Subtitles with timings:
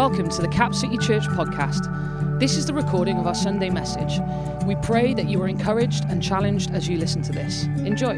[0.00, 2.40] Welcome to the Cap City Church podcast.
[2.40, 4.18] This is the recording of our Sunday message.
[4.64, 7.64] We pray that you are encouraged and challenged as you listen to this.
[7.84, 8.14] Enjoy.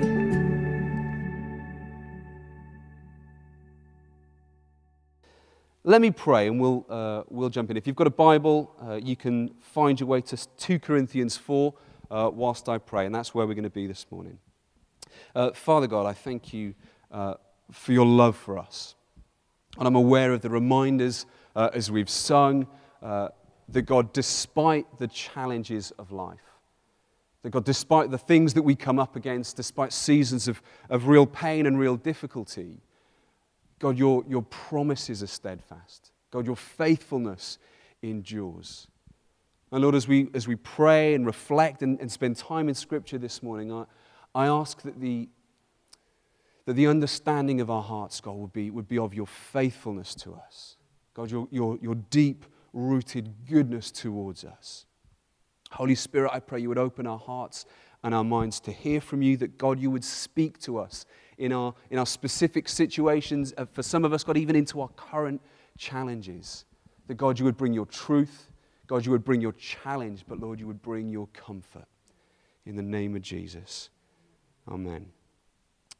[5.82, 7.76] Let me pray and we'll, uh, we'll jump in.
[7.76, 11.74] If you've got a Bible, uh, you can find your way to 2 Corinthians 4
[12.12, 14.38] uh, whilst I pray, and that's where we're going to be this morning.
[15.34, 16.76] Uh, Father God, I thank you
[17.10, 17.34] uh,
[17.72, 18.94] for your love for us.
[19.78, 22.66] And I'm aware of the reminders uh, as we've sung
[23.72, 26.38] that God, despite the challenges of life,
[27.42, 31.26] that God, despite the things that we come up against, despite seasons of, of real
[31.26, 32.80] pain and real difficulty,
[33.78, 36.12] God, your, your promises are steadfast.
[36.30, 37.58] God, your faithfulness
[38.00, 38.86] endures.
[39.72, 43.18] And Lord, as we, as we pray and reflect and, and spend time in Scripture
[43.18, 43.86] this morning, I,
[44.34, 45.28] I ask that the,
[46.66, 50.34] that the understanding of our hearts, God, would be, would be of your faithfulness to
[50.34, 50.76] us.
[51.14, 54.86] God, your, your, your deep rooted goodness towards us.
[55.72, 57.66] Holy Spirit, I pray you would open our hearts
[58.02, 61.06] and our minds to hear from you, that God, you would speak to us
[61.38, 64.88] in our, in our specific situations, uh, for some of us, God, even into our
[64.88, 65.40] current
[65.78, 66.64] challenges.
[67.06, 68.50] That God, you would bring your truth,
[68.86, 71.86] God, you would bring your challenge, but Lord, you would bring your comfort.
[72.66, 73.90] In the name of Jesus.
[74.68, 75.06] Amen.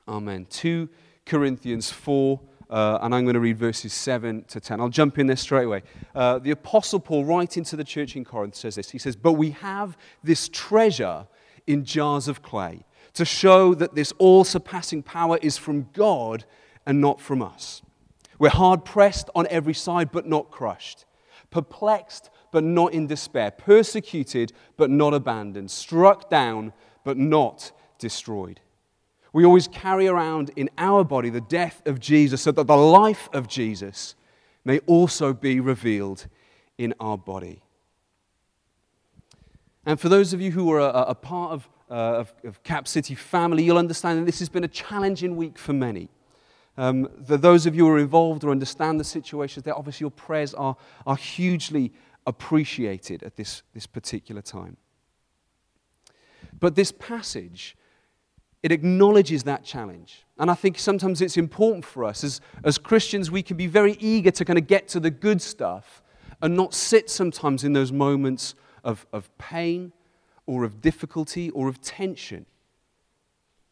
[0.06, 0.46] Amen.
[0.50, 0.88] 2
[1.24, 2.40] Corinthians 4,
[2.72, 4.80] uh, and I'm going to read verses 7 to 10.
[4.80, 5.82] I'll jump in there straight away.
[6.14, 9.34] Uh, the Apostle Paul, writing to the church in Corinth, says this He says, But
[9.34, 11.26] we have this treasure
[11.66, 16.46] in jars of clay to show that this all surpassing power is from God
[16.86, 17.82] and not from us.
[18.38, 21.04] We're hard pressed on every side, but not crushed,
[21.50, 26.72] perplexed, but not in despair, persecuted, but not abandoned, struck down,
[27.04, 28.60] but not destroyed.
[29.32, 33.28] We always carry around in our body the death of Jesus so that the life
[33.32, 34.14] of Jesus
[34.64, 36.26] may also be revealed
[36.78, 37.62] in our body.
[39.84, 42.88] And for those of you who are a, a part of uh, of, of, Cap
[42.88, 46.08] City family, you'll understand that this has been a challenging week for many.
[46.78, 50.10] Um, the, those of you who are involved or understand the situations there, obviously your
[50.10, 50.74] prayers are,
[51.06, 51.92] are hugely
[52.26, 54.78] appreciated at this, this particular time.
[56.58, 57.76] But this passage,
[58.62, 60.24] it acknowledges that challenge.
[60.38, 63.92] And I think sometimes it's important for us as, as Christians, we can be very
[63.94, 66.02] eager to kind of get to the good stuff
[66.40, 69.92] and not sit sometimes in those moments of, of pain
[70.46, 72.46] or of difficulty or of tension.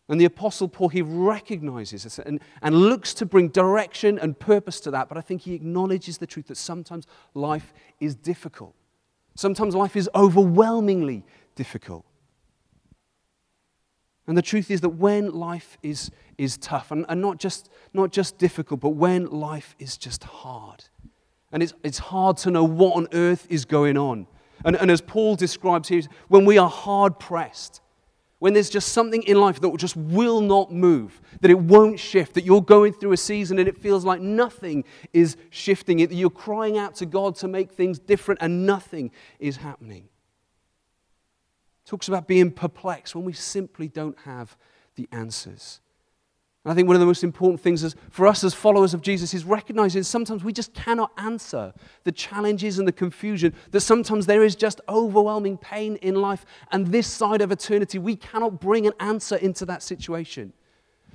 [0.08, 4.80] And the Apostle Paul, he recognizes this and, and looks to bring direction and purpose
[4.80, 8.74] to that, but I think he acknowledges the truth that sometimes life is difficult.
[9.36, 11.24] Sometimes life is overwhelmingly
[11.54, 12.04] difficult.
[14.30, 18.12] And the truth is that when life is, is tough, and, and not, just, not
[18.12, 20.84] just difficult, but when life is just hard,
[21.50, 24.28] and it's, it's hard to know what on earth is going on,
[24.64, 27.80] and, and as Paul describes here, when we are hard pressed,
[28.38, 32.34] when there's just something in life that just will not move, that it won't shift,
[32.34, 36.30] that you're going through a season and it feels like nothing is shifting, that you're
[36.30, 39.10] crying out to God to make things different and nothing
[39.40, 40.08] is happening.
[41.84, 44.56] Talks about being perplexed when we simply don't have
[44.96, 45.80] the answers.
[46.64, 49.00] And I think one of the most important things is for us as followers of
[49.00, 51.72] Jesus is recognizing sometimes we just cannot answer
[52.04, 56.88] the challenges and the confusion, that sometimes there is just overwhelming pain in life, and
[56.88, 60.52] this side of eternity, we cannot bring an answer into that situation.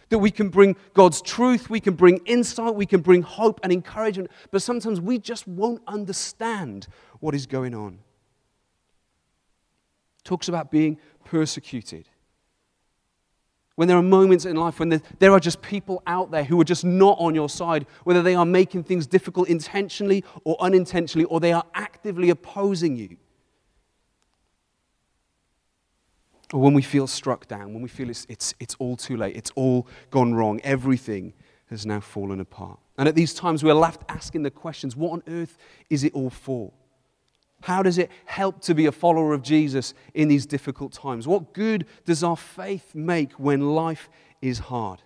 [0.09, 3.71] That we can bring God's truth, we can bring insight, we can bring hope and
[3.71, 6.87] encouragement, but sometimes we just won't understand
[7.19, 7.99] what is going on.
[10.25, 12.09] Talks about being persecuted.
[13.75, 16.65] When there are moments in life when there are just people out there who are
[16.65, 21.39] just not on your side, whether they are making things difficult intentionally or unintentionally, or
[21.39, 23.17] they are actively opposing you.
[26.53, 29.35] Or when we feel struck down, when we feel it's, it's, it's all too late,
[29.35, 31.33] it's all gone wrong, everything
[31.69, 32.79] has now fallen apart.
[32.97, 35.57] And at these times, we're left asking the questions what on earth
[35.89, 36.71] is it all for?
[37.61, 41.27] How does it help to be a follower of Jesus in these difficult times?
[41.27, 44.09] What good does our faith make when life
[44.41, 45.01] is hard?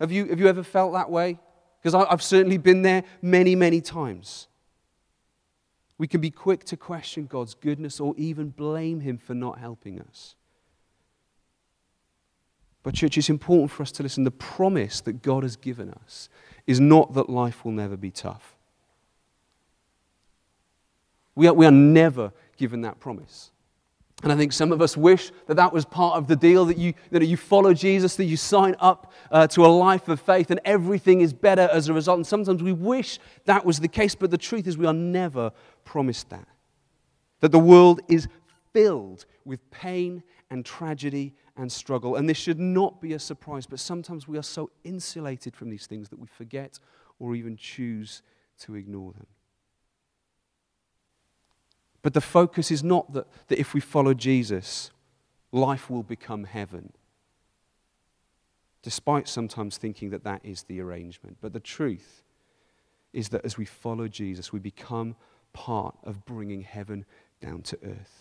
[0.00, 1.38] Have you, have you ever felt that way?
[1.82, 4.48] Because I've certainly been there many, many times.
[5.98, 10.00] We can be quick to question God's goodness or even blame Him for not helping
[10.00, 10.34] us.
[12.82, 14.24] But, church, it's important for us to listen.
[14.24, 16.30] The promise that God has given us
[16.66, 18.56] is not that life will never be tough.
[21.34, 23.50] We are, we are never given that promise.
[24.22, 26.76] And I think some of us wish that that was part of the deal that
[26.76, 30.50] you, that you follow Jesus, that you sign up uh, to a life of faith,
[30.50, 32.18] and everything is better as a result.
[32.18, 35.52] And sometimes we wish that was the case, but the truth is we are never
[35.84, 36.46] promised that.
[37.40, 38.28] That the world is
[38.74, 42.16] filled with pain and tragedy and struggle.
[42.16, 45.86] And this should not be a surprise, but sometimes we are so insulated from these
[45.86, 46.78] things that we forget
[47.18, 48.22] or even choose
[48.60, 49.26] to ignore them.
[52.02, 54.90] But the focus is not that, that if we follow Jesus,
[55.52, 56.92] life will become heaven,
[58.82, 61.38] despite sometimes thinking that that is the arrangement.
[61.40, 62.22] But the truth
[63.12, 65.16] is that as we follow Jesus, we become
[65.52, 67.04] part of bringing heaven
[67.40, 68.19] down to earth.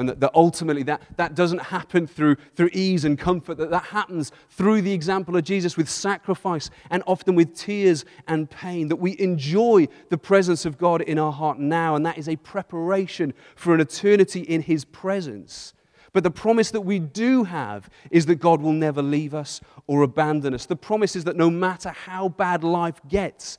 [0.00, 3.84] And that, that, ultimately that, that doesn't happen through, through ease and comfort, that that
[3.84, 8.96] happens through the example of Jesus with sacrifice and often with tears and pain, that
[8.96, 13.34] we enjoy the presence of God in our heart now, and that is a preparation
[13.54, 15.74] for an eternity in His presence.
[16.14, 20.00] But the promise that we do have is that God will never leave us or
[20.00, 20.64] abandon us.
[20.64, 23.58] The promise is that no matter how bad life gets,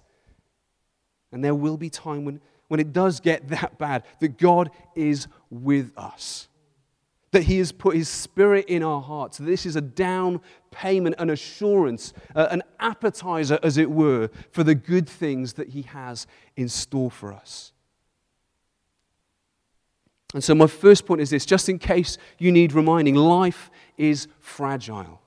[1.32, 5.28] and there will be time when when it does get that bad, that God is
[5.50, 6.48] with us.
[7.32, 9.38] That He has put His Spirit in our hearts.
[9.38, 10.40] This is a down
[10.72, 15.82] payment, an assurance, uh, an appetizer, as it were, for the good things that He
[15.82, 17.74] has in store for us.
[20.34, 24.30] And so, my first point is this just in case you need reminding, life is
[24.40, 25.22] fragile.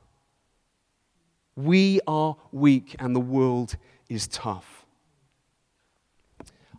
[1.56, 3.76] We are weak, and the world
[4.08, 4.83] is tough.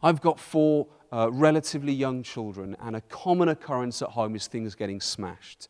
[0.05, 4.75] I've got four uh, relatively young children, and a common occurrence at home is things
[4.75, 5.67] getting smashed.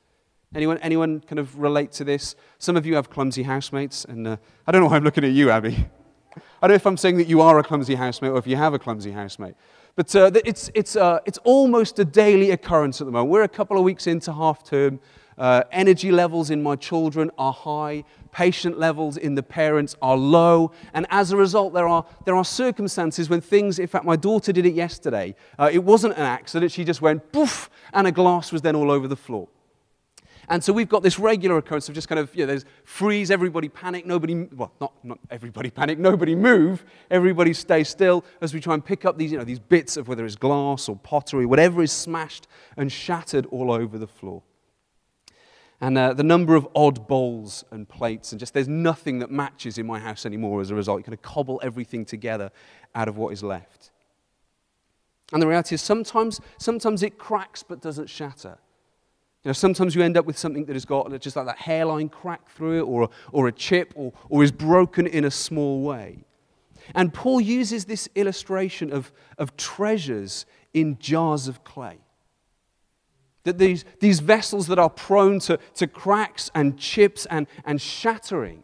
[0.54, 2.36] Anyone, anyone kind of relate to this?
[2.60, 4.36] Some of you have clumsy housemates, and uh,
[4.68, 5.88] I don't know why I'm looking at you, Abby.
[6.62, 8.58] I don't know if I'm saying that you are a clumsy housemate or if you
[8.58, 9.56] have a clumsy housemate.
[9.96, 13.32] But uh, it's, it's, uh, it's almost a daily occurrence at the moment.
[13.32, 15.00] We're a couple of weeks into half term.
[15.38, 18.04] Uh, energy levels in my children are high
[18.36, 20.74] patient levels in the parents are low.
[20.94, 24.52] And as a result, there are, there are circumstances when things, in fact, my daughter
[24.52, 25.36] did it yesterday.
[25.58, 26.74] Uh, it wasn't an accident.
[26.74, 29.48] She just went poof, and a glass was then all over the floor.
[30.50, 33.32] And so we've got this regular occurrence of just kind of, you know, there's freeze,
[33.32, 38.60] everybody panic, nobody, well, not, not everybody panic, nobody move, everybody stay still as we
[38.60, 41.46] try and pick up these, you know, these bits of whether it's glass or pottery,
[41.46, 44.44] whatever is smashed and shattered all over the floor.
[45.82, 49.78] And uh, the number of odd bowls and plates, and just there's nothing that matches
[49.78, 51.00] in my house anymore as a result.
[51.00, 52.50] You kind of cobble everything together
[52.94, 53.92] out of what is left.
[55.34, 58.58] And the reality is sometimes, sometimes it cracks but doesn't shatter.
[59.44, 62.10] You know, sometimes you end up with something that has got just like that hairline
[62.10, 65.82] crack through it, or a, or a chip, or, or is broken in a small
[65.82, 66.24] way.
[66.94, 72.00] And Paul uses this illustration of, of treasures in jars of clay.
[73.46, 78.64] That these, these vessels that are prone to, to cracks and chips and, and shattering.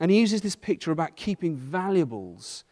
[0.00, 2.64] And he uses this picture about keeping valuables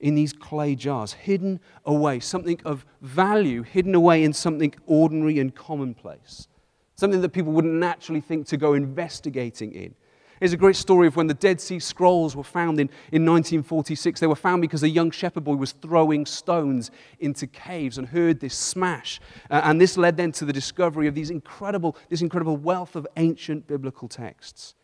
[0.00, 5.54] in these clay jars, hidden away, something of value hidden away in something ordinary and
[5.54, 6.48] commonplace,
[6.96, 9.94] something that people wouldn't naturally think to go investigating in.
[10.40, 14.20] There's a great story of when the Dead Sea Scrolls were found in, in 1946.
[14.20, 16.90] They were found because a young shepherd boy was throwing stones
[17.20, 19.20] into caves and heard this smash.
[19.48, 23.06] Uh, and this led then to the discovery of these incredible, this incredible wealth of
[23.16, 24.74] ancient biblical texts.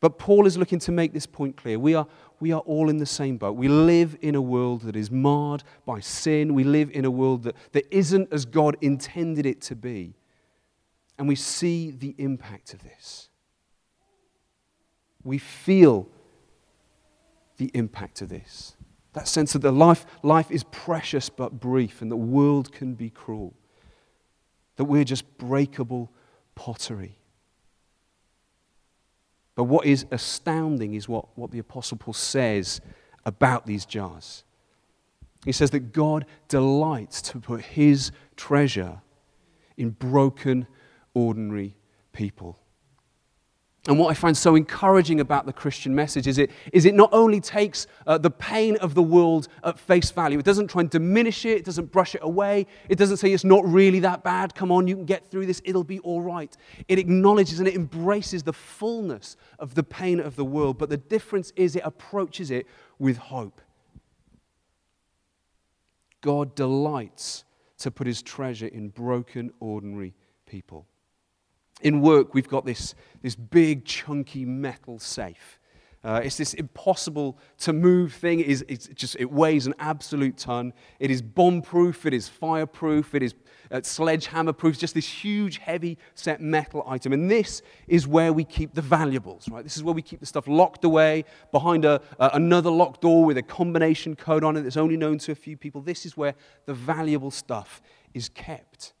[0.00, 1.78] But Paul is looking to make this point clear.
[1.78, 2.06] We are,
[2.40, 3.52] we are all in the same boat.
[3.52, 6.54] We live in a world that is marred by sin.
[6.54, 10.14] We live in a world that, that isn't as God intended it to be.
[11.18, 13.28] And we see the impact of this
[15.24, 16.08] we feel
[17.56, 18.76] the impact of this.
[19.12, 23.10] That sense that the life, life is precious but brief and the world can be
[23.10, 23.54] cruel.
[24.76, 26.10] That we're just breakable
[26.54, 27.18] pottery.
[29.54, 32.80] But what is astounding is what, what the Apostle Paul says
[33.26, 34.44] about these jars.
[35.44, 39.02] He says that God delights to put his treasure
[39.76, 40.66] in broken,
[41.14, 41.76] ordinary
[42.12, 42.61] people.
[43.88, 47.08] And what I find so encouraging about the Christian message is it, is it not
[47.12, 50.90] only takes uh, the pain of the world at face value, it doesn't try and
[50.90, 54.54] diminish it, it doesn't brush it away, it doesn't say it's not really that bad,
[54.54, 56.56] come on, you can get through this, it'll be all right.
[56.86, 60.96] It acknowledges and it embraces the fullness of the pain of the world, but the
[60.96, 62.68] difference is it approaches it
[63.00, 63.60] with hope.
[66.20, 67.42] God delights
[67.78, 70.14] to put his treasure in broken, ordinary
[70.46, 70.86] people.
[71.82, 75.58] In work, we've got this, this big, chunky metal safe.
[76.04, 78.40] Uh, it's this impossible to move thing.
[78.40, 80.72] It, is, it's just, it weighs an absolute ton.
[80.98, 83.34] It is bomb proof, it is fireproof, it is
[83.70, 87.12] uh, sledgehammer proof, just this huge, heavy set metal item.
[87.12, 89.62] And this is where we keep the valuables, right?
[89.62, 93.24] This is where we keep the stuff locked away behind a, uh, another locked door
[93.24, 95.80] with a combination code on it that's only known to a few people.
[95.80, 96.34] This is where
[96.66, 97.80] the valuable stuff
[98.12, 98.92] is kept.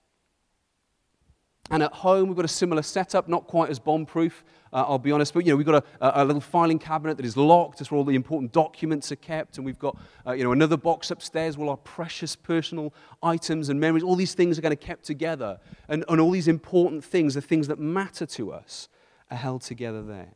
[1.70, 4.98] And at home, we've got a similar setup, not quite as bomb proof, uh, I'll
[4.98, 7.80] be honest, but you know, we've got a, a, little filing cabinet that is locked.
[7.80, 9.58] It's where all the important documents are kept.
[9.58, 13.68] And we've got uh, you know, another box upstairs where all our precious personal items
[13.68, 15.60] and memories, all these things are going to be kept together.
[15.88, 18.88] And, and all these important things, the things that matter to us,
[19.30, 20.32] are held together there.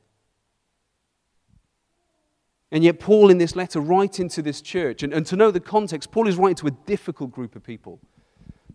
[2.70, 5.60] And yet, Paul, in this letter, writing to this church, and, and to know the
[5.60, 8.00] context, Paul is writing to a difficult group of people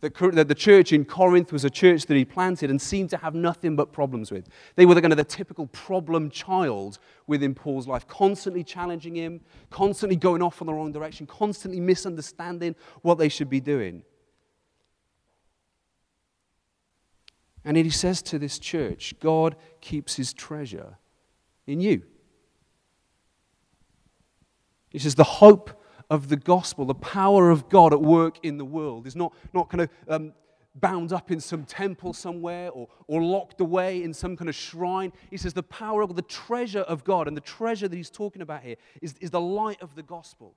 [0.01, 3.35] that the church in Corinth was a church that he planted and seemed to have
[3.35, 4.49] nothing but problems with.
[4.75, 9.41] They were the kind of the typical problem child within Paul's life, constantly challenging him,
[9.69, 14.03] constantly going off in the wrong direction, constantly misunderstanding what they should be doing.
[17.63, 20.97] And he says to this church, God keeps his treasure
[21.67, 22.01] in you.
[24.89, 25.80] He says, the hope
[26.11, 29.69] of the gospel, the power of God at work in the world, is not, not
[29.69, 30.33] kind of um,
[30.75, 35.13] bound up in some temple somewhere or, or locked away in some kind of shrine.
[35.29, 38.41] He says the power of the treasure of God, and the treasure that he's talking
[38.41, 40.53] about here is, is the light of the gospel.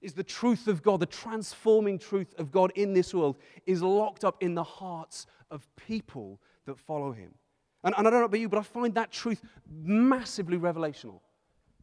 [0.00, 4.24] Is the truth of God, the transforming truth of God in this world, is locked
[4.24, 7.34] up in the hearts of people that follow him.
[7.82, 11.20] And, and I don't know about you, but I find that truth massively revelational.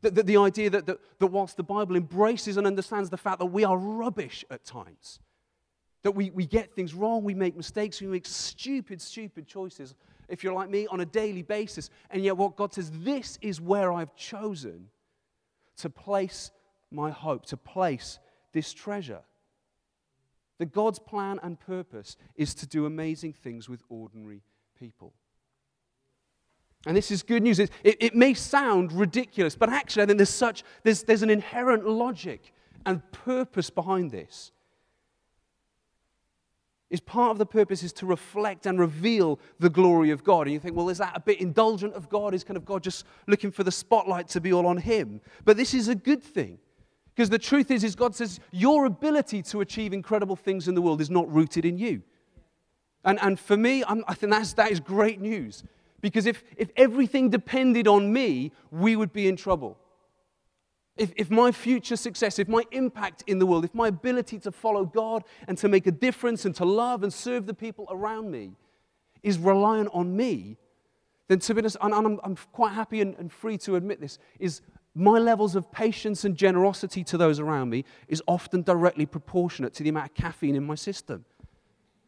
[0.03, 3.39] The, the, the idea that, that, that whilst the Bible embraces and understands the fact
[3.39, 5.19] that we are rubbish at times,
[6.03, 9.95] that we, we get things wrong, we make mistakes, we make stupid, stupid choices,
[10.27, 11.89] if you're like me, on a daily basis.
[12.11, 14.89] And yet, what God says, this is where I've chosen
[15.77, 16.51] to place
[16.91, 18.19] my hope, to place
[18.51, 19.21] this treasure.
[20.59, 24.43] That God's plan and purpose is to do amazing things with ordinary
[24.77, 25.13] people.
[26.85, 27.59] And this is good news.
[27.59, 31.29] It, it, it, may sound ridiculous, but actually, I think there's such there's, there's an
[31.29, 32.53] inherent logic
[32.85, 34.51] and purpose behind this.
[36.89, 40.45] Is part of the purpose is to reflect and reveal the glory of God.
[40.45, 42.35] And you think, well, is that a bit indulgent of God?
[42.35, 45.21] Is kind of God just looking for the spotlight to be all on Him?
[45.43, 46.59] But this is a good thing.
[47.15, 50.81] Because the truth is, is God says your ability to achieve incredible things in the
[50.81, 52.03] world is not rooted in you.
[53.05, 55.63] And, and for me, I'm, i think that's, that is great news.
[56.03, 59.77] Because if, if everything depended on me, we would be in trouble.
[60.97, 64.51] If, if my future success, if my impact in the world, if my ability to
[64.51, 68.29] follow God and to make a difference and to love and serve the people around
[68.29, 68.51] me
[69.23, 70.57] is reliant on me,
[71.29, 74.19] then to be honest, and I'm, I'm quite happy and, and free to admit this,
[74.39, 74.59] is
[74.93, 79.83] my levels of patience and generosity to those around me is often directly proportionate to
[79.83, 81.23] the amount of caffeine in my system.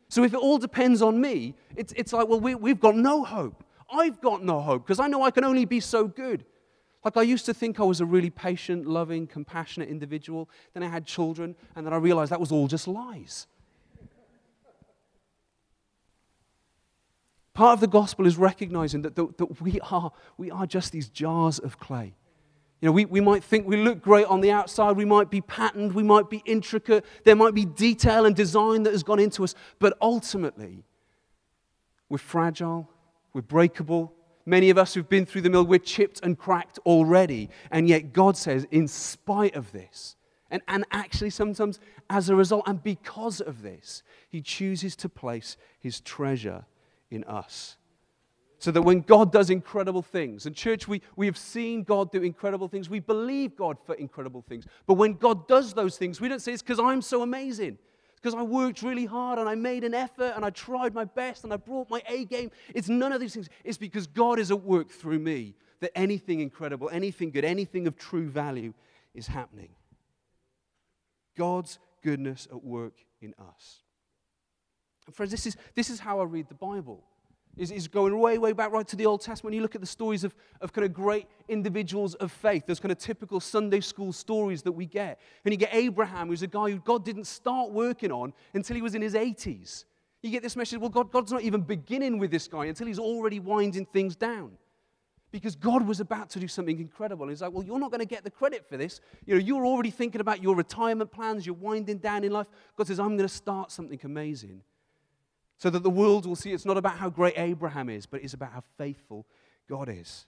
[0.09, 3.23] So if it all depends on me, it's, it's like, well, we, we've got no
[3.23, 3.63] hope.
[3.91, 6.45] I've got no hope because I know I can only be so good.
[7.03, 10.49] Like I used to think I was a really patient, loving, compassionate individual.
[10.73, 13.45] Then I had children, and then I realized that was all just lies.
[17.53, 21.07] Part of the gospel is recognizing that, that, that we, are, we are just these
[21.07, 22.15] jars of clay.
[22.81, 25.41] You know, we, we might think we look great on the outside, we might be
[25.41, 29.43] patterned, we might be intricate, there might be detail and design that has gone into
[29.43, 30.83] us, but ultimately,
[32.09, 32.89] we're fragile,
[33.35, 34.13] we're breakable.
[34.45, 37.49] Many of us who've been through the mill, we're chipped and cracked already.
[37.69, 40.15] And yet, God says, in spite of this,
[40.49, 45.57] and, and actually sometimes as a result and because of this, He chooses to place
[45.79, 46.63] His treasure
[47.11, 47.75] in us.
[48.59, 52.21] So that when God does incredible things, and church, we, we have seen God do
[52.21, 52.89] incredible things.
[52.89, 54.65] We believe God for incredible things.
[54.87, 57.79] But when God does those things, we don't say it's because I'm so amazing
[58.25, 61.43] because I worked really hard and I made an effort and I tried my best
[61.43, 62.49] and I brought my A game.
[62.73, 63.49] It's none of these things.
[63.63, 67.95] It's because God is at work through me that anything incredible, anything good, anything of
[67.95, 68.73] true value
[69.13, 69.69] is happening.
[71.37, 73.83] God's goodness at work in us.
[75.05, 77.03] And friends, this is, this is how I read the Bible
[77.57, 79.55] is, is going way, way back right to the Old Testament.
[79.55, 82.91] You look at the stories of, of kind of great individuals of faith, those kind
[82.91, 85.19] of typical Sunday school stories that we get.
[85.43, 88.81] And you get Abraham, who's a guy who God didn't start working on until he
[88.81, 89.85] was in his 80s.
[90.21, 92.99] You get this message, well, God, God's not even beginning with this guy until he's
[92.99, 94.51] already winding things down.
[95.31, 97.23] Because God was about to do something incredible.
[97.23, 99.01] And he's like, well, you're not going to get the credit for this.
[99.25, 102.47] You know, you're already thinking about your retirement plans, you're winding down in life.
[102.77, 104.61] God says, I'm going to start something amazing
[105.57, 108.33] so that the world will see it's not about how great Abraham is, but it's
[108.33, 109.25] about how faithful
[109.69, 110.25] God is.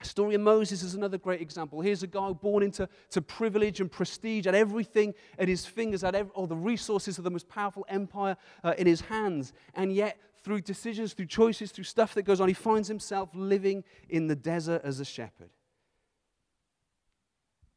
[0.00, 1.80] The story of Moses is another great example.
[1.80, 6.14] Here's a guy born into to privilege and prestige, had everything at his fingers, had
[6.14, 9.52] every, all the resources of the most powerful empire uh, in his hands.
[9.74, 13.82] And yet, through decisions, through choices, through stuff that goes on, he finds himself living
[14.10, 15.50] in the desert as a shepherd.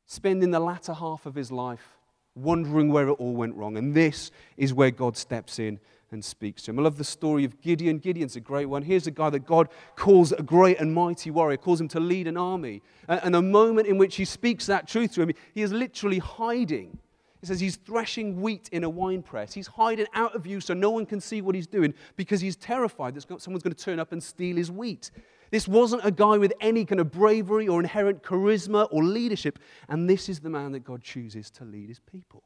[0.05, 1.97] Spending the latter half of his life
[2.35, 3.77] wondering where it all went wrong.
[3.77, 5.79] And this is where God steps in
[6.11, 6.79] and speaks to him.
[6.79, 7.97] I love the story of Gideon.
[7.97, 8.83] Gideon's a great one.
[8.83, 12.27] Here's a guy that God calls a great and mighty warrior, calls him to lead
[12.27, 12.81] an army.
[13.07, 16.97] And the moment in which he speaks that truth to him, he is literally hiding.
[17.41, 19.53] He says he's threshing wheat in a wine press.
[19.53, 22.55] He's hiding out of view so no one can see what he's doing because he's
[22.55, 25.11] terrified that someone's going to turn up and steal his wheat.
[25.51, 29.59] This wasn't a guy with any kind of bravery or inherent charisma or leadership.
[29.87, 32.43] And this is the man that God chooses to lead his people.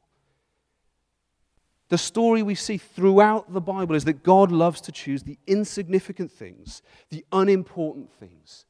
[1.92, 6.32] The story we see throughout the Bible is that God loves to choose the insignificant
[6.32, 6.80] things,
[7.10, 8.64] the unimportant things,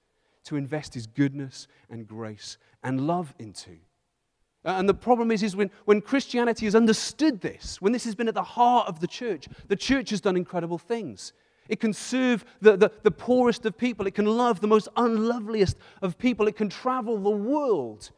[0.46, 3.76] to invest his goodness and grace and love into.
[4.64, 8.16] Uh, and the problem is, is when, when Christianity has understood this, when this has
[8.16, 11.32] been at the heart of the church, the church has done incredible things.
[11.68, 15.76] It can serve the, the, the poorest of people, it can love the most unloveliest
[16.02, 18.10] of people, it can travel the world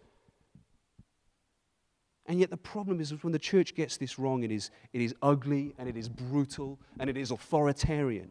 [2.27, 5.15] and yet, the problem is when the church gets this wrong, it is, it is
[5.21, 8.31] ugly and it is brutal and it is authoritarian.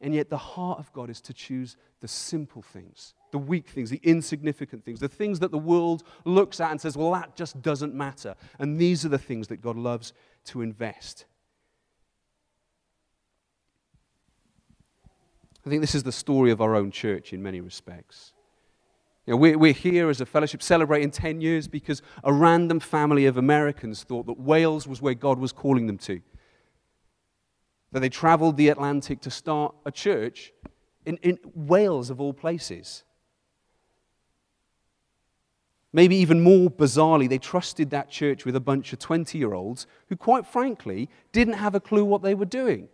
[0.00, 3.90] And yet, the heart of God is to choose the simple things, the weak things,
[3.90, 7.62] the insignificant things, the things that the world looks at and says, well, that just
[7.62, 8.34] doesn't matter.
[8.58, 10.12] And these are the things that God loves
[10.46, 11.26] to invest.
[15.64, 18.32] I think this is the story of our own church in many respects.
[19.30, 23.26] You know, we're, we're here as a fellowship celebrating 10 years because a random family
[23.26, 26.20] of Americans thought that Wales was where God was calling them to.
[27.92, 30.52] That they traveled the Atlantic to start a church
[31.06, 33.04] in, in Wales, of all places.
[35.92, 39.86] Maybe even more bizarrely, they trusted that church with a bunch of 20 year olds
[40.08, 42.88] who, quite frankly, didn't have a clue what they were doing.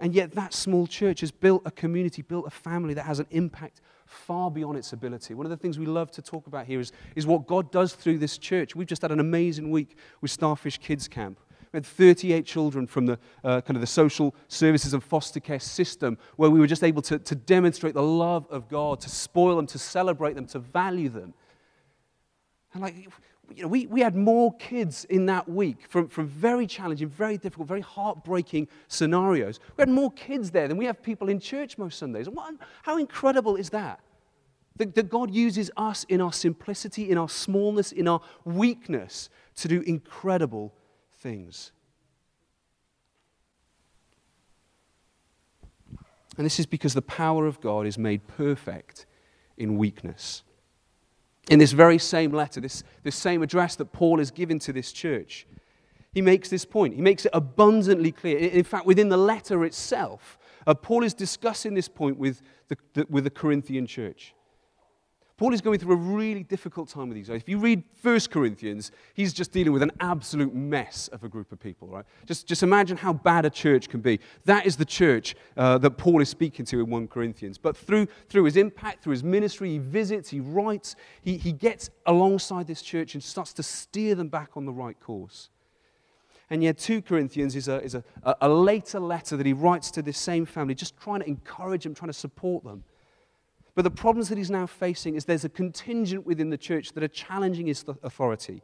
[0.00, 3.26] And yet, that small church has built a community, built a family that has an
[3.30, 5.34] impact far beyond its ability.
[5.34, 7.94] One of the things we love to talk about here is, is what God does
[7.94, 8.76] through this church.
[8.76, 11.40] We've just had an amazing week with Starfish Kids Camp.
[11.72, 15.60] We had 38 children from the uh, kind of the social services and foster care
[15.60, 19.56] system where we were just able to, to demonstrate the love of God, to spoil
[19.56, 21.34] them, to celebrate them, to value them.
[22.72, 22.94] And like,
[23.54, 27.38] you know, we, we had more kids in that week from, from very challenging, very
[27.38, 29.58] difficult, very heartbreaking scenarios.
[29.76, 32.28] We had more kids there than we have people in church most Sundays.
[32.28, 34.00] What, how incredible is that?
[34.76, 34.94] that?
[34.94, 39.80] That God uses us in our simplicity, in our smallness, in our weakness to do
[39.82, 40.74] incredible
[41.20, 41.72] things.
[46.36, 49.06] And this is because the power of God is made perfect
[49.56, 50.44] in weakness
[51.48, 54.92] in this very same letter, this, this same address that Paul is giving to this
[54.92, 55.46] church,
[56.12, 56.94] he makes this point.
[56.94, 58.38] He makes it abundantly clear.
[58.38, 63.06] In fact, within the letter itself, uh, Paul is discussing this point with the, the,
[63.08, 64.34] with the Corinthian church.
[65.38, 67.40] Paul is going through a really difficult time with these guys.
[67.40, 71.52] If you read 1 Corinthians, he's just dealing with an absolute mess of a group
[71.52, 72.04] of people, right?
[72.26, 74.18] Just, just imagine how bad a church can be.
[74.46, 77.56] That is the church uh, that Paul is speaking to in 1 Corinthians.
[77.56, 81.88] But through, through his impact, through his ministry, he visits, he writes, he, he gets
[82.04, 85.50] alongside this church and starts to steer them back on the right course.
[86.50, 88.02] And yet, 2 Corinthians is, a, is a,
[88.40, 91.94] a later letter that he writes to this same family, just trying to encourage them,
[91.94, 92.82] trying to support them.
[93.78, 97.04] But the problems that he's now facing is there's a contingent within the church that
[97.04, 98.60] are challenging his authority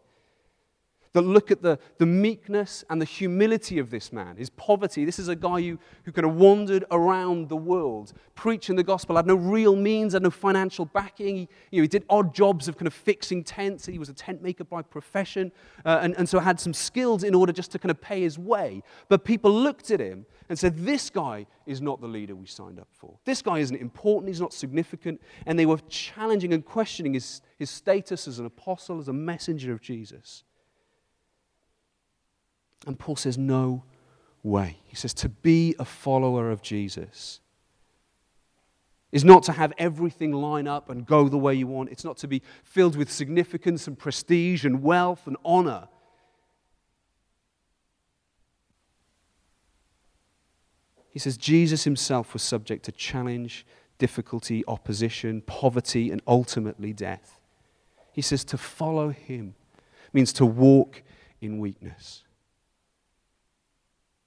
[1.15, 5.05] that look at the, the meekness and the humility of this man, his poverty.
[5.05, 9.15] This is a guy who, who kind of wandered around the world preaching the gospel,
[9.15, 11.37] had no real means, had no financial backing.
[11.37, 13.87] He, you know, he did odd jobs of kind of fixing tents.
[13.87, 15.53] He was a tent maker by profession,
[15.85, 18.37] uh, and, and so had some skills in order just to kind of pay his
[18.37, 18.83] way.
[19.09, 22.81] But people looked at him and said, This guy is not the leader we signed
[22.81, 23.19] up for.
[23.25, 25.21] This guy isn't important, he's not significant.
[25.47, 29.73] And they were challenging and questioning his, his status as an apostle, as a messenger
[29.73, 30.43] of Jesus.
[32.87, 33.85] And Paul says, No
[34.43, 34.79] way.
[34.85, 37.41] He says, To be a follower of Jesus
[39.13, 41.89] is not to have everything line up and go the way you want.
[41.91, 45.87] It's not to be filled with significance and prestige and wealth and honor.
[51.11, 53.65] He says Jesus himself was subject to challenge,
[53.99, 57.39] difficulty, opposition, poverty, and ultimately death.
[58.11, 59.55] He says to follow him
[60.13, 61.05] means to walk
[61.41, 62.24] in weakness.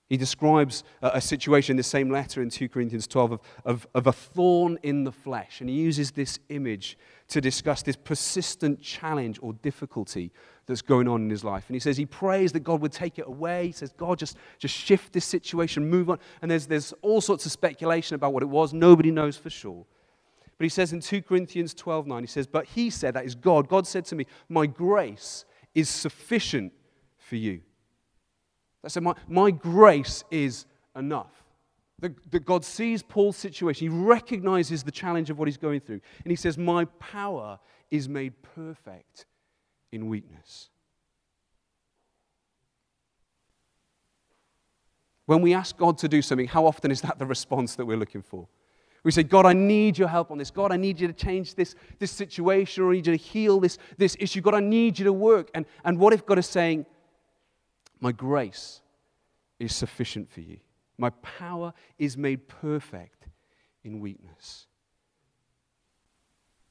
[0.09, 4.07] He describes a, situation in the same letter in 2 Corinthians 12 of, of, of
[4.07, 5.59] a thorn in the flesh.
[5.59, 10.31] And he uses this image to discuss this persistent challenge or difficulty
[10.65, 11.65] that's going on in his life.
[11.67, 13.67] And he says he prays that God would take it away.
[13.67, 16.19] He says, God, just, just shift this situation, move on.
[16.41, 18.73] And there's, there's all sorts of speculation about what it was.
[18.73, 19.85] Nobody knows for sure.
[20.57, 23.35] But he says in 2 Corinthians 12 9, he says, But he said, that is
[23.35, 25.43] God, God said to me, My grace
[25.75, 26.71] is sufficient
[27.17, 27.61] for you.
[28.87, 31.43] That said, my, my grace is enough.
[31.99, 33.91] That God sees Paul's situation.
[33.91, 35.99] He recognizes the challenge of what he's going through.
[36.23, 37.59] And he says, My power
[37.91, 39.25] is made perfect
[39.91, 40.69] in weakness.
[45.25, 47.97] When we ask God to do something, how often is that the response that we're
[47.97, 48.47] looking for?
[49.03, 50.49] We say, God, I need your help on this.
[50.49, 53.59] God, I need you to change this, this situation or I need you to heal
[53.59, 54.39] this, this issue.
[54.39, 55.51] God, I need you to work.
[55.53, 56.85] And, and what if God is saying,
[57.99, 58.81] My grace
[59.59, 60.57] is sufficient for you?
[60.97, 63.27] My power is made perfect
[63.83, 64.67] in weakness.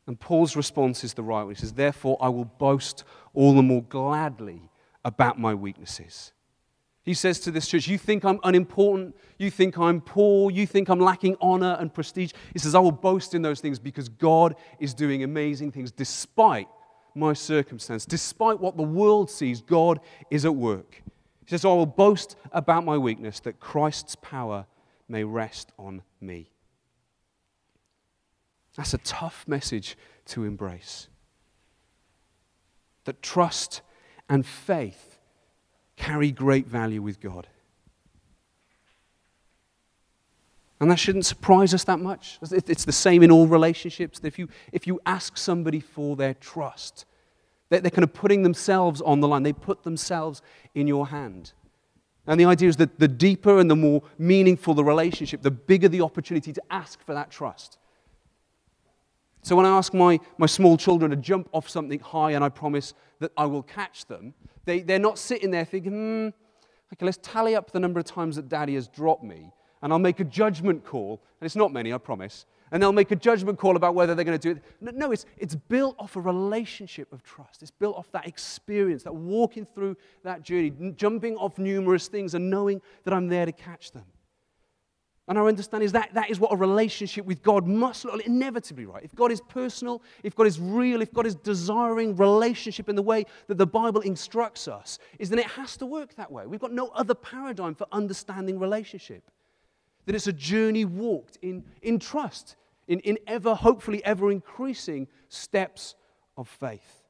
[0.07, 1.55] And Paul's response is the right one.
[1.55, 4.71] He says, Therefore, I will boast all the more gladly
[5.05, 6.33] about my weaknesses.
[7.03, 9.17] He says to this church, You think I'm unimportant.
[9.39, 10.51] You think I'm poor.
[10.51, 12.33] You think I'm lacking honor and prestige.
[12.53, 16.69] He says, I will boast in those things because God is doing amazing things despite
[17.15, 19.61] my circumstance, despite what the world sees.
[19.61, 21.03] God is at work.
[21.47, 24.67] He says, oh, I will boast about my weakness that Christ's power
[25.09, 26.51] may rest on me.
[28.77, 31.07] That's a tough message to embrace.
[33.05, 33.81] That trust
[34.29, 35.19] and faith
[35.95, 37.47] carry great value with God.
[40.81, 42.39] And that shouldn't surprise us that much.
[42.43, 44.21] It's the same in all relationships.
[44.23, 47.07] If you, if you ask somebody for their trust,
[47.69, 49.43] they're, kind of putting themselves on the line.
[49.43, 50.43] They put themselves
[50.75, 51.53] in your hand.
[52.27, 55.89] And the idea is that the deeper and the more meaningful the relationship, the bigger
[55.89, 57.79] the opportunity to ask for that trust.
[59.43, 62.49] So when I ask my, my small children to jump off something high and I
[62.49, 66.29] promise that I will catch them, they, they're not sitting there thinking, hmm,
[66.93, 69.53] okay, let's tally up the number of times that daddy has dropped me
[69.83, 71.23] and I'll make a judgment call.
[71.41, 74.25] And it's not many, I promise and they'll make a judgment call about whether they're
[74.25, 74.95] going to do it.
[74.95, 77.63] No, it's, it's built off a relationship of trust.
[77.63, 82.51] It's built off that experience, that walking through that journey, jumping off numerous things and
[82.51, 84.05] knowing that I'm there to catch them.
[85.29, 88.27] And our understanding is that that is what a relationship with God must look like,
[88.27, 89.03] inevitably, right?
[89.03, 93.03] If God is personal, if God is real, if God is desiring relationship in the
[93.03, 96.47] way that the Bible instructs us, is then it has to work that way.
[96.47, 99.29] We've got no other paradigm for understanding relationship
[100.07, 102.57] that it's a journey walked in, in trust,
[102.89, 105.97] in, in ever, hopefully, ever increasing steps
[106.37, 107.03] of faith.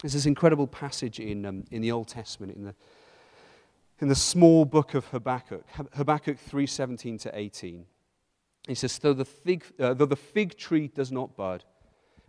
[0.00, 2.74] There's this incredible passage in, um, in the Old Testament, in the,
[4.00, 7.84] in the small book of Habakkuk, Habakkuk 3:17 to 18.
[8.66, 11.64] He says, though the, fig, uh, though the fig tree does not bud,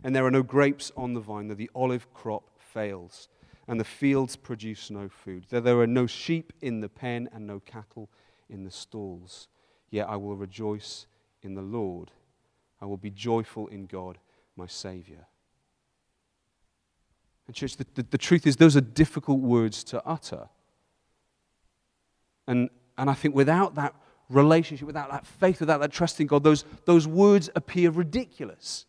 [0.04, 3.28] and there are no grapes on the vine, though the olive crop fails,
[3.68, 5.46] and the fields produce no food.
[5.48, 8.10] Though there are no sheep in the pen and no cattle
[8.48, 9.48] in the stalls,
[9.90, 11.06] yet I will rejoice
[11.42, 12.10] in the Lord.
[12.80, 14.18] I will be joyful in God,
[14.56, 15.26] my Savior.
[17.46, 20.48] And, church, the, the, the truth is, those are difficult words to utter.
[22.46, 23.94] And, and I think without that
[24.28, 28.86] relationship, without that faith, without that trust in God, those, those words appear ridiculous.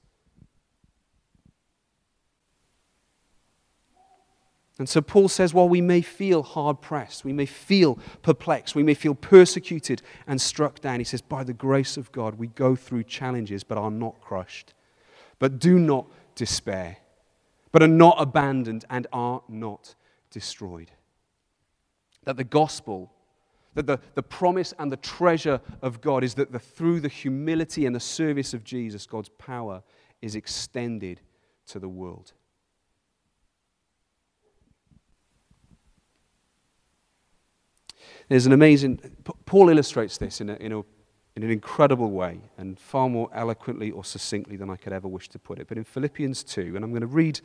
[4.79, 8.81] And so Paul says, while we may feel hard pressed, we may feel perplexed, we
[8.81, 12.75] may feel persecuted and struck down, he says, by the grace of God, we go
[12.75, 14.73] through challenges but are not crushed.
[15.37, 16.97] But do not despair,
[17.71, 19.93] but are not abandoned and are not
[20.31, 20.89] destroyed.
[22.23, 23.11] That the gospel,
[23.75, 27.85] that the, the promise and the treasure of God is that the, through the humility
[27.85, 29.83] and the service of Jesus, God's power
[30.21, 31.21] is extended
[31.67, 32.33] to the world.
[38.29, 38.99] There's an amazing,
[39.45, 40.79] Paul illustrates this in, a, in, a,
[41.35, 45.29] in an incredible way and far more eloquently or succinctly than I could ever wish
[45.29, 45.67] to put it.
[45.67, 47.41] But in Philippians 2, and I'm going to read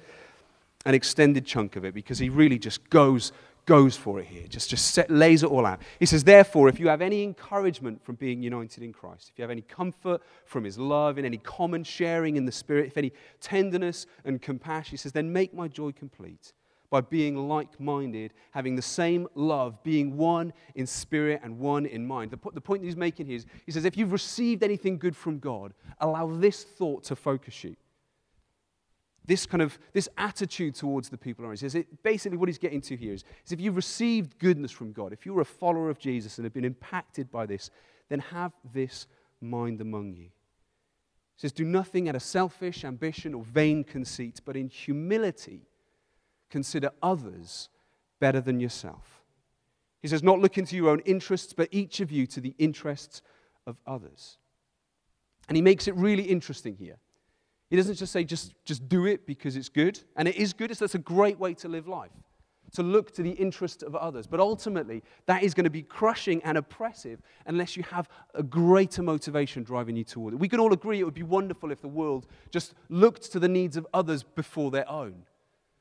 [0.86, 3.32] an extended chunk of it because he really just goes,
[3.66, 5.80] goes for it here, just, just set, lays it all out.
[5.98, 9.42] He says, Therefore, if you have any encouragement from being united in Christ, if you
[9.42, 13.12] have any comfort from his love, in any common sharing in the Spirit, if any
[13.40, 16.52] tenderness and compassion, he says, then make my joy complete
[16.90, 22.06] by being like minded, having the same love, being one in spirit and one in
[22.06, 22.30] mind.
[22.30, 25.14] The, the point that he's making here is he says, if you've received anything good
[25.14, 27.76] from God, allow this thought to focus you.
[29.26, 31.60] this kind of this attitude towards the people around.
[31.60, 34.92] He says basically what he's getting to here is, is if you've received goodness from
[34.92, 37.70] God, if you're a follower of Jesus and have been impacted by this,
[38.08, 39.06] then have this
[39.42, 40.24] mind among you.
[40.24, 45.68] He says, Do nothing out of selfish ambition or vain conceit, but in humility
[46.50, 47.68] consider others
[48.20, 49.22] better than yourself.
[50.00, 53.22] He says, Not looking to your own interests, but each of you to the interests
[53.66, 54.38] of others.
[55.48, 56.98] And he makes it really interesting here.
[57.70, 60.00] He doesn't just say, just, just do it because it's good.
[60.16, 60.70] And it is good.
[60.70, 62.10] It's, that's a great way to live life,
[62.74, 64.26] to look to the interest of others.
[64.26, 69.02] But ultimately, that is going to be crushing and oppressive unless you have a greater
[69.02, 70.38] motivation driving you toward it.
[70.38, 73.48] We can all agree it would be wonderful if the world just looked to the
[73.48, 75.24] needs of others before their own.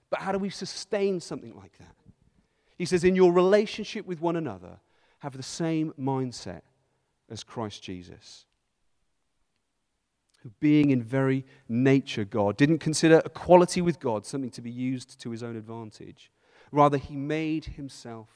[0.09, 1.95] But how do we sustain something like that?
[2.77, 4.79] He says, in your relationship with one another,
[5.19, 6.61] have the same mindset
[7.29, 8.45] as Christ Jesus
[10.43, 15.19] who, being in very nature God, didn't consider equality with God something to be used
[15.21, 16.31] to his own advantage.
[16.71, 18.29] Rather, he made himself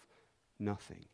[0.58, 1.06] nothing,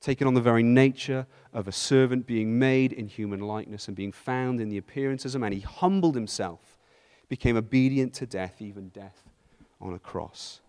[0.00, 4.12] taking on the very nature of a servant, being made in human likeness and being
[4.12, 5.52] found in the appearance as a man.
[5.52, 6.78] He humbled himself,
[7.28, 9.29] became obedient to death, even death
[9.80, 10.60] on a cross.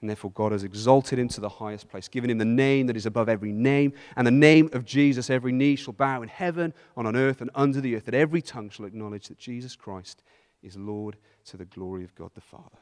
[0.00, 2.96] And therefore, God has exalted him to the highest place, given him the name that
[2.96, 6.74] is above every name, and the name of Jesus, every knee shall bow in heaven,
[6.96, 10.22] and on earth, and under the earth, that every tongue shall acknowledge that Jesus Christ
[10.62, 12.78] is Lord to the glory of God the Father.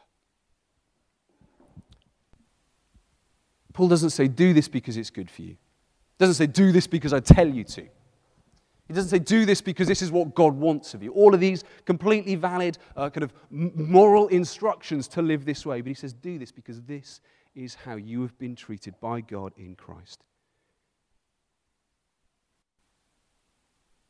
[3.73, 5.51] Paul doesn't say, do this because it's good for you.
[5.51, 7.87] He doesn't say, do this because I tell you to.
[8.93, 11.13] He doesn't say, do this because this is what God wants of you.
[11.13, 15.81] All of these completely valid uh, kind of moral instructions to live this way.
[15.81, 17.23] But he says, do this because this
[17.55, 20.25] is how you have been treated by God in Christ.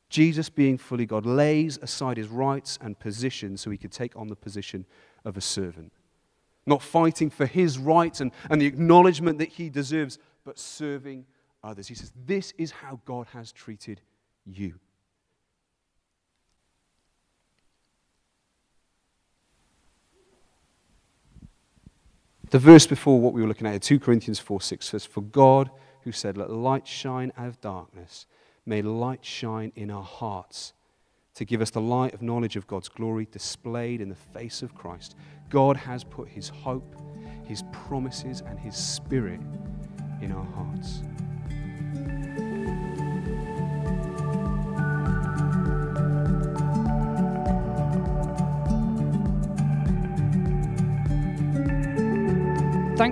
[0.09, 4.27] Jesus, being fully God, lays aside his rights and position so he could take on
[4.27, 4.85] the position
[5.25, 5.93] of a servant.
[6.67, 11.25] Not fighting for his rights and, and the acknowledgement that he deserves, but serving
[11.63, 11.87] others.
[11.87, 14.01] He says, This is how God has treated
[14.47, 14.75] you.
[22.51, 25.71] The verse before what we were looking at, 2 Corinthians 4 6 says, For God,
[26.03, 28.27] who said, Let light shine out of darkness,
[28.67, 30.75] may light shine in our hearts
[31.35, 34.75] to give us the light of knowledge of God's glory displayed in the face of
[34.75, 35.17] Christ.
[35.49, 36.95] God has put his hope,
[37.47, 39.41] his promises, and his spirit
[40.21, 41.03] in our hearts.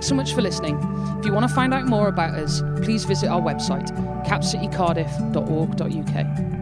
[0.01, 0.77] Thanks so much for listening.
[1.19, 3.87] If you want to find out more about us, please visit our website,
[4.25, 6.60] capcitycardiff.org.uk.